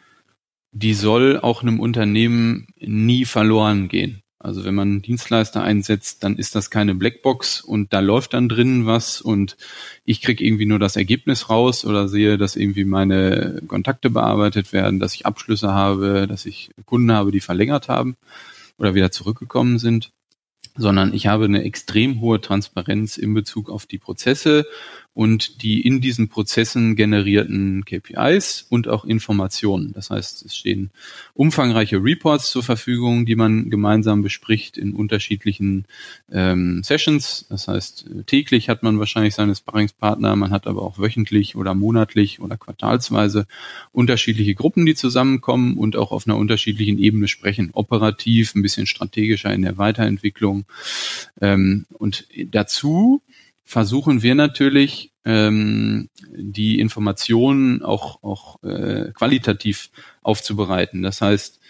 [0.71, 4.21] die soll auch einem Unternehmen nie verloren gehen.
[4.43, 8.49] Also wenn man einen Dienstleister einsetzt, dann ist das keine Blackbox und da läuft dann
[8.49, 9.55] drinnen was und
[10.03, 14.99] ich krieg irgendwie nur das Ergebnis raus oder sehe, dass irgendwie meine Kontakte bearbeitet werden,
[14.99, 18.15] dass ich Abschlüsse habe, dass ich Kunden habe, die verlängert haben
[18.79, 20.11] oder wieder zurückgekommen sind,
[20.75, 24.65] sondern ich habe eine extrem hohe Transparenz in Bezug auf die Prozesse
[25.13, 29.91] und die in diesen Prozessen generierten KPIs und auch Informationen.
[29.93, 30.91] Das heißt, es stehen
[31.33, 35.85] umfangreiche Reports zur Verfügung, die man gemeinsam bespricht in unterschiedlichen
[36.31, 37.45] ähm, Sessions.
[37.49, 42.39] Das heißt, täglich hat man wahrscheinlich seine Sparringspartner, man hat aber auch wöchentlich oder monatlich
[42.39, 43.47] oder quartalsweise
[43.91, 47.71] unterschiedliche Gruppen, die zusammenkommen und auch auf einer unterschiedlichen Ebene sprechen.
[47.73, 50.63] Operativ, ein bisschen strategischer in der Weiterentwicklung.
[51.41, 53.21] Ähm, und dazu
[53.71, 61.01] versuchen wir natürlich ähm, die Informationen auch, auch äh, qualitativ aufzubereiten.
[61.01, 61.61] Das heißt,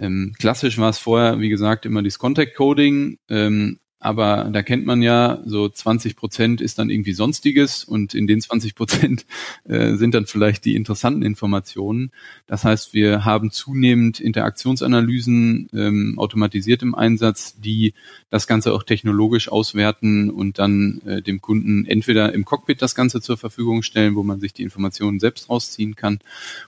[0.00, 4.86] ähm, klassisch war es vorher, wie gesagt, immer das Contact Coding, ähm, aber da kennt
[4.86, 9.26] man ja, so 20 Prozent ist dann irgendwie Sonstiges und in den 20 Prozent
[9.64, 12.12] äh, sind dann vielleicht die interessanten Informationen.
[12.46, 17.94] Das heißt, wir haben zunehmend Interaktionsanalysen ähm, automatisiert im Einsatz, die
[18.30, 23.20] das Ganze auch technologisch auswerten und dann äh, dem Kunden entweder im Cockpit das Ganze
[23.20, 26.20] zur Verfügung stellen, wo man sich die Informationen selbst rausziehen kann,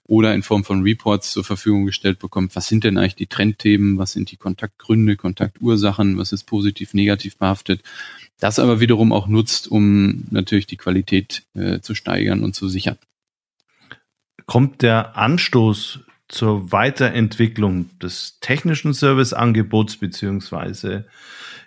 [0.04, 2.56] oder in Form von Reports zur Verfügung gestellt bekommt.
[2.56, 3.98] Was sind denn eigentlich die Trendthemen?
[3.98, 6.18] Was sind die Kontaktgründe, Kontaktursachen?
[6.18, 7.19] Was ist positiv, negativ?
[7.20, 7.82] Negativ behaftet.
[8.38, 12.96] Das aber wiederum auch nutzt, um natürlich die Qualität äh, zu steigern und zu sichern.
[14.46, 21.06] kommt der Anstoß zur Weiterentwicklung des technischen Serviceangebots beziehungsweise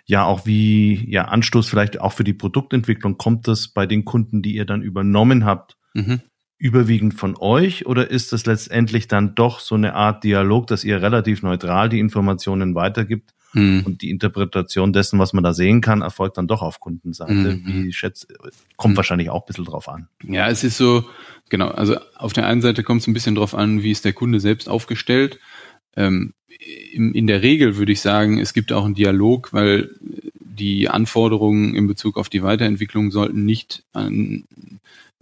[0.06, 4.42] ja auch wie ja Anstoß vielleicht auch für die Produktentwicklung kommt das bei den Kunden,
[4.42, 6.20] die ihr dann übernommen habt, mhm.
[6.58, 11.00] überwiegend von euch oder ist das letztendlich dann doch so eine Art Dialog, dass ihr
[11.00, 13.82] relativ neutral die Informationen weitergibt mhm.
[13.84, 17.32] und die Interpretation dessen, was man da sehen kann, erfolgt dann doch auf Kundenseite?
[17.32, 17.62] Mhm.
[17.66, 18.28] Wie schätzt,
[18.76, 20.08] kommt wahrscheinlich auch ein bisschen drauf an.
[20.22, 21.04] Ja, es ist so,
[21.48, 24.12] genau, also auf der einen Seite kommt es ein bisschen drauf an, wie ist der
[24.12, 25.38] Kunde selbst aufgestellt.
[25.96, 26.34] Ähm,
[26.92, 29.90] in, in der Regel würde ich sagen, es gibt auch einen Dialog, weil
[30.40, 34.44] die Anforderungen in Bezug auf die Weiterentwicklung sollten nicht an,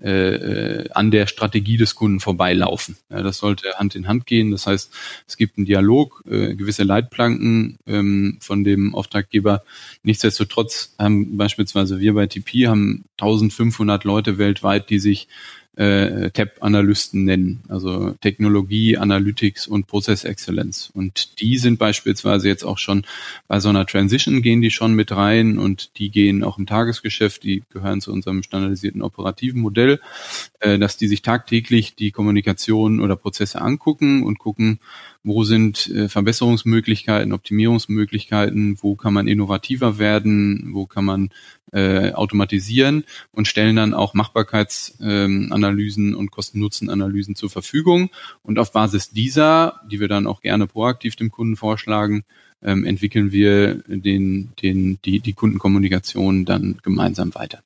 [0.00, 2.96] äh, äh, an der Strategie des Kunden vorbeilaufen.
[3.10, 4.50] Ja, das sollte Hand in Hand gehen.
[4.50, 4.92] Das heißt,
[5.28, 9.62] es gibt einen Dialog, äh, gewisse Leitplanken ähm, von dem Auftraggeber.
[10.02, 15.28] Nichtsdestotrotz haben beispielsweise wir bei TP haben 1500 Leute weltweit, die sich
[15.76, 20.90] äh, TAP-Analysten nennen, also Technologie, Analytics und Prozessexzellenz.
[20.92, 23.04] Und die sind beispielsweise jetzt auch schon
[23.48, 27.42] bei so einer Transition gehen die schon mit rein und die gehen auch im Tagesgeschäft,
[27.42, 30.00] die gehören zu unserem standardisierten operativen Modell,
[30.60, 34.78] äh, dass die sich tagtäglich die Kommunikation oder Prozesse angucken und gucken,
[35.24, 41.30] wo sind äh, Verbesserungsmöglichkeiten, Optimierungsmöglichkeiten, wo kann man innovativer werden, wo kann man
[41.72, 48.10] äh, automatisieren und stellen dann auch Machbarkeitsanalysen ähm, und Kosten-Nutzen-Analysen zur Verfügung.
[48.42, 52.24] Und auf Basis dieser, die wir dann auch gerne proaktiv dem Kunden vorschlagen,
[52.62, 57.62] ähm, entwickeln wir den, den, die, die Kundenkommunikation dann gemeinsam weiter.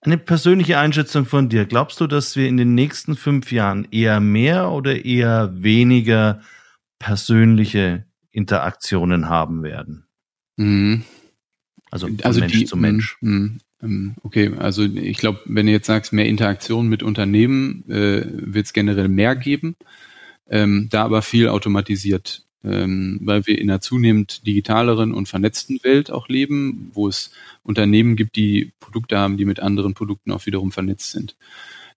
[0.00, 1.66] Eine persönliche Einschätzung von dir.
[1.66, 6.40] Glaubst du, dass wir in den nächsten fünf Jahren eher mehr oder eher weniger
[6.98, 10.06] persönliche Interaktionen haben werden?
[10.56, 11.04] Mhm.
[11.90, 13.16] Also von also Mensch die, zu Mensch.
[13.20, 18.24] Mh, mh, okay, also ich glaube, wenn du jetzt sagst, mehr Interaktion mit Unternehmen, äh,
[18.26, 19.76] wird es generell mehr geben.
[20.50, 26.10] Ähm, da aber viel automatisiert ähm, weil wir in einer zunehmend digitaleren und vernetzten Welt
[26.10, 27.30] auch leben, wo es
[27.62, 31.36] Unternehmen gibt, die Produkte haben, die mit anderen Produkten auch wiederum vernetzt sind.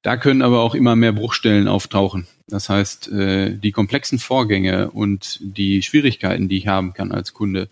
[0.02, 2.28] Da können aber auch immer mehr Bruchstellen auftauchen.
[2.48, 7.70] Das heißt, äh, die komplexen Vorgänge und die Schwierigkeiten, die ich haben kann als Kunde,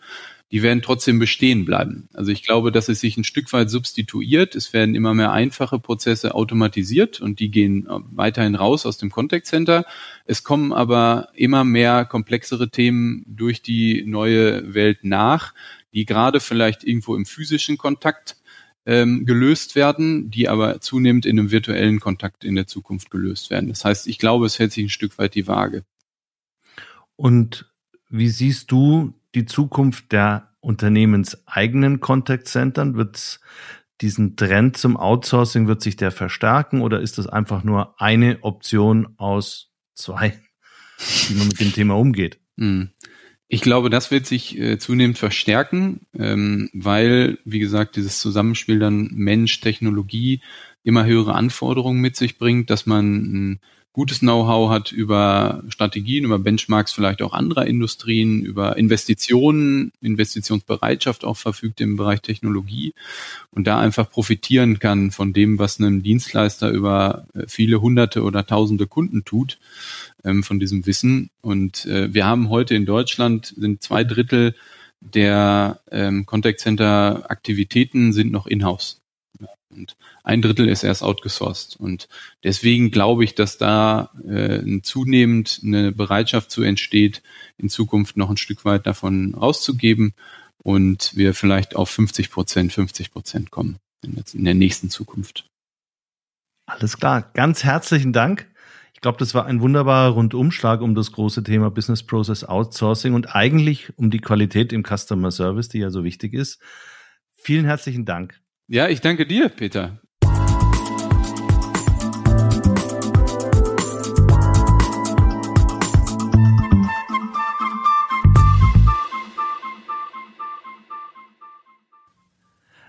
[0.52, 2.10] die werden trotzdem bestehen bleiben.
[2.14, 4.56] Also ich glaube, dass es sich ein Stück weit substituiert.
[4.56, 9.12] Es werden immer mehr einfache Prozesse automatisiert und die gehen äh, weiterhin raus aus dem
[9.12, 9.86] Contact Center.
[10.26, 15.54] Es kommen aber immer mehr komplexere Themen durch die neue Welt nach,
[15.94, 18.38] die gerade vielleicht irgendwo im physischen Kontakt
[18.88, 23.70] ähm, gelöst werden, die aber zunehmend in einem virtuellen Kontakt in der Zukunft gelöst werden.
[23.70, 25.84] Das heißt, ich glaube, es hält sich ein Stück weit die Waage.
[27.16, 27.70] Und
[28.10, 32.96] wie siehst du die Zukunft der unternehmenseigenen Contact Centern?
[32.96, 33.40] Wird
[34.02, 39.14] diesen Trend zum Outsourcing, wird sich der verstärken oder ist das einfach nur eine Option
[39.18, 40.40] aus zwei,
[41.28, 42.40] wie man mit dem Thema umgeht?
[42.58, 42.90] Hm.
[43.52, 49.10] Ich glaube, das wird sich äh, zunehmend verstärken, ähm, weil, wie gesagt, dieses Zusammenspiel dann
[49.12, 50.42] Mensch, Technologie
[50.84, 53.60] immer höhere Anforderungen mit sich bringt, dass man ein
[54.00, 61.36] gutes Know-how hat über Strategien, über Benchmarks vielleicht auch anderer Industrien, über Investitionen, Investitionsbereitschaft auch
[61.36, 62.94] verfügt im Bereich Technologie
[63.52, 68.48] und da einfach profitieren kann von dem, was einem Dienstleister über äh, viele hunderte oder
[68.48, 69.58] tausende Kunden tut,
[70.24, 71.30] ähm, von diesem Wissen.
[71.42, 74.56] Und äh, wir haben heute in Deutschland sind zwei Drittel
[75.02, 78.99] der ähm, Contact Center Aktivitäten sind noch in-house.
[79.72, 81.76] Und ein Drittel ist erst outgesourced.
[81.80, 82.08] Und
[82.44, 87.22] deswegen glaube ich, dass da äh, zunehmend eine Bereitschaft zu entsteht,
[87.58, 90.14] in Zukunft noch ein Stück weit davon rauszugeben
[90.64, 95.46] und wir vielleicht auf 50 Prozent, 50 Prozent kommen in der nächsten Zukunft.
[96.66, 97.30] Alles klar.
[97.34, 98.48] Ganz herzlichen Dank.
[98.94, 103.36] Ich glaube, das war ein wunderbarer Rundumschlag um das große Thema Business Process Outsourcing und
[103.36, 106.60] eigentlich um die Qualität im Customer Service, die ja so wichtig ist.
[107.32, 108.40] Vielen herzlichen Dank.
[108.72, 109.98] Ja, ich danke dir, Peter.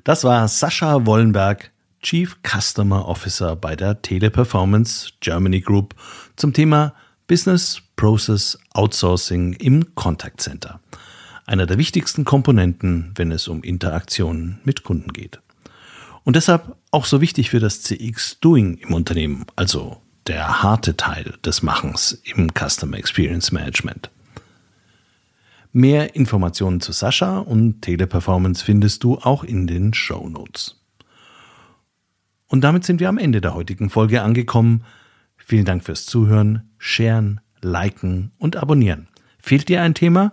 [0.05, 1.71] Das war Sascha Wollenberg,
[2.03, 5.95] Chief Customer Officer bei der Teleperformance Germany Group
[6.37, 6.93] zum Thema
[7.27, 10.81] Business Process Outsourcing im Contact Center.
[11.47, 15.41] Einer der wichtigsten Komponenten, wenn es um Interaktionen mit Kunden geht.
[16.25, 21.35] Und deshalb auch so wichtig für das CX Doing im Unternehmen, also der harte Teil
[21.45, 24.11] des Machens im Customer Experience Management.
[25.73, 30.77] Mehr Informationen zu Sascha und Teleperformance findest du auch in den Show Notes.
[32.49, 34.85] Und damit sind wir am Ende der heutigen Folge angekommen.
[35.37, 39.07] Vielen Dank fürs Zuhören, Sharen, Liken und Abonnieren.
[39.39, 40.33] Fehlt dir ein Thema?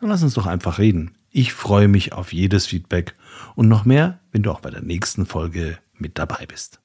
[0.00, 1.16] Dann lass uns doch einfach reden.
[1.30, 3.14] Ich freue mich auf jedes Feedback
[3.56, 6.78] und noch mehr, wenn du auch bei der nächsten Folge mit dabei bist.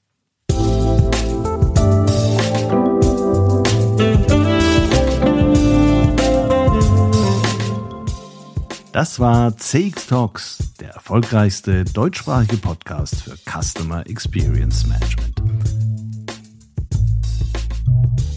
[8.93, 15.43] Das war CX Talks, der erfolgreichste deutschsprachige Podcast für Customer Experience Management.